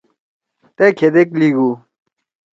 تأ 0.75 0.85
کھیدیک 0.97 1.29
لیگو۔ 1.39 1.69